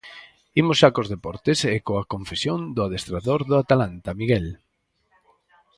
[0.61, 4.47] Imos xa cos deportes, e coa confesión do adestrador do Atalanta, Miguel.